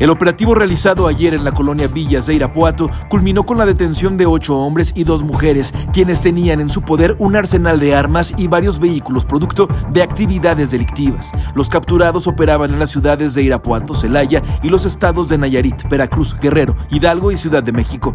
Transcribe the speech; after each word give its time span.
El 0.00 0.10
operativo 0.10 0.56
realizado 0.56 1.06
ayer 1.06 1.34
en 1.34 1.44
la 1.44 1.52
colonia 1.52 1.86
Villas 1.86 2.26
de 2.26 2.34
Irapuato 2.34 2.90
culminó 3.08 3.46
con 3.46 3.58
la 3.58 3.66
detención 3.66 4.16
de 4.16 4.26
ocho 4.26 4.56
hombres 4.56 4.92
y 4.96 5.04
dos 5.04 5.22
mujeres, 5.22 5.72
quienes 5.92 6.20
tenían 6.20 6.60
en 6.60 6.68
su 6.68 6.82
poder 6.82 7.14
un 7.20 7.36
arsenal 7.36 7.78
de 7.78 7.94
armas 7.94 8.34
y 8.36 8.48
varios 8.48 8.80
vehículos 8.80 9.24
producto 9.24 9.68
de 9.90 10.02
actividades 10.02 10.72
delictivas. 10.72 11.30
Los 11.54 11.68
capturados 11.68 12.26
operaban 12.26 12.72
en 12.72 12.80
las 12.80 12.90
ciudades 12.90 13.34
de 13.34 13.44
Irapuato, 13.44 13.94
Celaya 13.94 14.42
y 14.64 14.68
los 14.68 14.84
estados 14.84 15.28
de 15.28 15.38
Nayarit, 15.38 15.88
Veracruz, 15.88 16.36
Guerrero, 16.40 16.76
Hidalgo 16.90 17.30
y 17.30 17.36
Ciudad 17.36 17.62
de 17.62 17.72
México. 17.72 18.14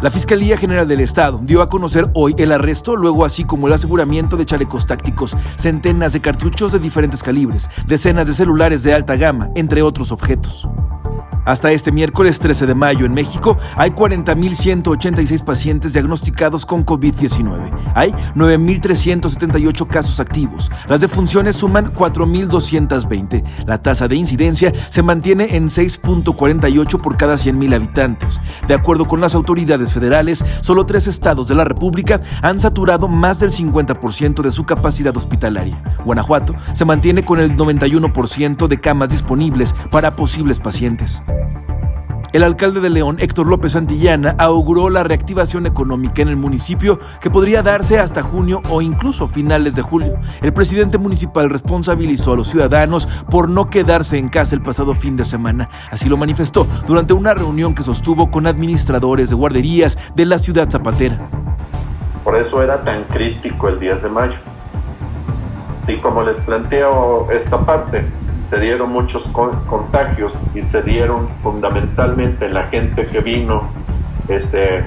La 0.00 0.10
Fiscalía 0.10 0.58
General 0.58 0.86
del 0.86 1.00
Estado 1.00 1.40
dio 1.42 1.62
a 1.62 1.68
conocer 1.68 2.06
hoy 2.14 2.34
el 2.36 2.52
arresto, 2.52 2.96
luego 2.96 3.24
así 3.24 3.44
como 3.44 3.66
el 3.66 3.72
aseguramiento 3.72 4.36
de 4.36 4.44
chalecos 4.44 4.86
tácticos, 4.86 5.36
centenas 5.56 6.12
de 6.12 6.20
cartuchos 6.20 6.70
de 6.72 6.78
diferentes 6.78 7.22
calibres, 7.22 7.70
decenas 7.86 8.26
de 8.26 8.34
celulares 8.34 8.82
de 8.82 8.92
alta 8.92 9.16
gama, 9.16 9.48
entre 9.54 9.80
otros 9.80 10.12
objetos. 10.12 10.68
Hasta 11.46 11.70
este 11.70 11.92
miércoles 11.92 12.40
13 12.40 12.66
de 12.66 12.74
mayo 12.74 13.06
en 13.06 13.14
México 13.14 13.56
hay 13.76 13.90
40.186 13.90 15.44
pacientes 15.44 15.92
diagnosticados 15.92 16.66
con 16.66 16.84
COVID-19. 16.84 17.70
Hay 17.94 18.10
9.378 18.34 19.86
casos 19.86 20.18
activos. 20.18 20.72
Las 20.88 20.98
defunciones 20.98 21.54
suman 21.54 21.94
4.220. 21.94 23.44
La 23.64 23.80
tasa 23.80 24.08
de 24.08 24.16
incidencia 24.16 24.72
se 24.88 25.04
mantiene 25.04 25.54
en 25.54 25.68
6.48 25.68 27.00
por 27.00 27.16
cada 27.16 27.36
100.000 27.36 27.76
habitantes. 27.76 28.40
De 28.66 28.74
acuerdo 28.74 29.06
con 29.06 29.20
las 29.20 29.36
autoridades 29.36 29.92
federales, 29.92 30.44
solo 30.62 30.84
tres 30.84 31.06
estados 31.06 31.46
de 31.46 31.54
la 31.54 31.64
República 31.64 32.20
han 32.42 32.58
saturado 32.58 33.06
más 33.06 33.38
del 33.38 33.52
50% 33.52 34.42
de 34.42 34.50
su 34.50 34.64
capacidad 34.64 35.16
hospitalaria. 35.16 35.80
Guanajuato 36.04 36.56
se 36.72 36.84
mantiene 36.84 37.24
con 37.24 37.38
el 37.38 37.56
91% 37.56 38.66
de 38.66 38.80
camas 38.80 39.10
disponibles 39.10 39.76
para 39.92 40.16
posibles 40.16 40.58
pacientes. 40.58 41.22
El 42.32 42.42
alcalde 42.42 42.80
de 42.80 42.90
León, 42.90 43.16
Héctor 43.20 43.46
López 43.46 43.72
Santillana, 43.72 44.34
auguró 44.38 44.90
la 44.90 45.04
reactivación 45.04 45.64
económica 45.66 46.22
en 46.22 46.28
el 46.28 46.36
municipio 46.36 46.98
que 47.20 47.30
podría 47.30 47.62
darse 47.62 47.98
hasta 47.98 48.22
junio 48.22 48.60
o 48.68 48.82
incluso 48.82 49.28
finales 49.28 49.74
de 49.74 49.82
julio. 49.82 50.18
El 50.42 50.52
presidente 50.52 50.98
municipal 50.98 51.48
responsabilizó 51.48 52.32
a 52.32 52.36
los 52.36 52.48
ciudadanos 52.48 53.08
por 53.30 53.48
no 53.48 53.70
quedarse 53.70 54.18
en 54.18 54.28
casa 54.28 54.54
el 54.54 54.62
pasado 54.62 54.94
fin 54.94 55.16
de 55.16 55.24
semana. 55.24 55.68
Así 55.90 56.08
lo 56.08 56.16
manifestó 56.16 56.66
durante 56.86 57.12
una 57.12 57.32
reunión 57.32 57.74
que 57.74 57.82
sostuvo 57.82 58.30
con 58.30 58.46
administradores 58.46 59.30
de 59.30 59.36
guarderías 59.36 59.98
de 60.14 60.26
la 60.26 60.38
ciudad 60.38 60.68
zapatera. 60.70 61.28
Por 62.24 62.36
eso 62.36 62.62
era 62.62 62.82
tan 62.82 63.04
crítico 63.04 63.68
el 63.68 63.78
10 63.78 64.02
de 64.02 64.08
mayo. 64.08 64.36
Sí, 65.78 65.98
como 65.98 66.22
les 66.22 66.36
planteo 66.38 67.30
esta 67.30 67.64
parte, 67.64 68.04
se 68.46 68.60
dieron 68.60 68.90
muchos 68.90 69.28
contagios 69.28 70.42
y 70.54 70.62
se 70.62 70.82
dieron 70.82 71.28
fundamentalmente 71.42 72.48
la 72.48 72.64
gente 72.64 73.06
que 73.06 73.20
vino 73.20 73.64
este, 74.28 74.84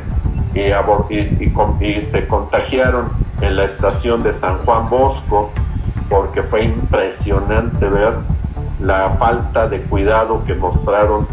y, 0.53 1.85
y, 1.85 2.01
se 2.01 2.27
contagiaron 2.27 3.09
en 3.41 3.55
la 3.55 3.65
estación 3.65 4.23
de 4.23 4.33
San 4.33 4.57
Juan 4.59 4.89
Bosco 4.89 5.51
porque 6.09 6.41
fue 6.43 6.63
impresionante 6.63 7.87
ver 7.87 8.15
la 8.81 9.15
falta 9.19 9.67
de 9.67 9.81
cuidado 9.83 10.43
que 10.45 10.55
mostraron 10.55 11.27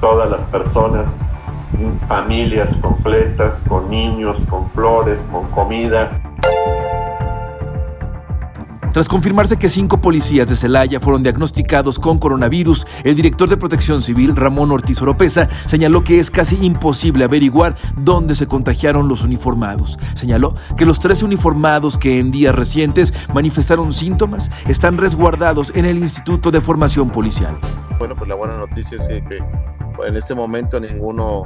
todas 0.00 0.28
las 0.30 0.42
personas, 0.42 1.16
familias 2.08 2.76
completas, 2.76 3.62
con 3.68 3.90
niños, 3.90 4.44
con 4.48 4.70
flores, 4.70 5.28
con 5.30 5.48
comida. 5.50 6.20
Tras 8.92 9.08
confirmarse 9.08 9.56
que 9.56 9.68
cinco 9.68 10.00
policías 10.00 10.48
de 10.48 10.56
Celaya 10.56 10.98
fueron 10.98 11.22
diagnosticados 11.22 12.00
con 12.00 12.18
coronavirus, 12.18 12.88
el 13.04 13.14
director 13.14 13.48
de 13.48 13.56
Protección 13.56 14.02
Civil, 14.02 14.34
Ramón 14.34 14.72
Ortiz 14.72 15.00
Oropesa, 15.00 15.48
señaló 15.66 16.02
que 16.02 16.18
es 16.18 16.28
casi 16.28 16.56
imposible 16.56 17.22
averiguar 17.22 17.76
dónde 17.96 18.34
se 18.34 18.48
contagiaron 18.48 19.06
los 19.06 19.22
uniformados. 19.22 19.96
Señaló 20.14 20.56
que 20.76 20.86
los 20.86 20.98
13 20.98 21.24
uniformados 21.24 21.98
que 21.98 22.18
en 22.18 22.32
días 22.32 22.52
recientes 22.52 23.14
manifestaron 23.32 23.92
síntomas 23.92 24.50
están 24.66 24.98
resguardados 24.98 25.70
en 25.76 25.84
el 25.84 25.98
Instituto 25.98 26.50
de 26.50 26.60
Formación 26.60 27.10
Policial. 27.10 27.56
Bueno, 28.00 28.16
pues 28.16 28.28
la 28.28 28.34
buena 28.34 28.56
noticia 28.56 28.96
es 28.96 29.06
que, 29.06 29.38
en 30.04 30.16
este 30.16 30.34
momento 30.34 30.80
ninguno 30.80 31.42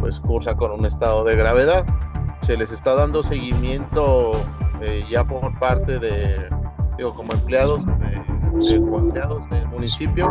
pues 0.00 0.20
cursa 0.20 0.54
con 0.54 0.70
un 0.70 0.86
estado 0.86 1.22
de 1.24 1.36
gravedad. 1.36 1.84
Se 2.40 2.56
les 2.56 2.72
está 2.72 2.94
dando 2.94 3.22
seguimiento 3.22 4.32
eh, 4.80 5.04
ya 5.10 5.24
por 5.24 5.58
parte 5.58 5.98
de 5.98 6.48
digo, 6.98 7.14
como 7.14 7.32
empleados, 7.32 7.84
como 7.84 8.98
empleados 8.98 9.48
del 9.50 9.66
municipio, 9.68 10.28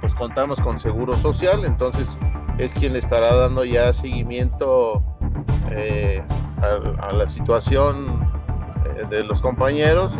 pues 0.00 0.14
contamos 0.14 0.60
con 0.60 0.78
Seguro 0.78 1.14
Social, 1.16 1.64
entonces 1.64 2.18
es 2.58 2.72
quien 2.72 2.92
le 2.92 2.98
estará 2.98 3.34
dando 3.34 3.64
ya 3.64 3.92
seguimiento 3.92 5.02
eh, 5.70 6.22
a, 7.00 7.12
la 7.12 7.26
situación 7.26 8.28
eh, 8.84 9.06
de 9.08 9.24
los 9.24 9.40
compañeros. 9.40 10.14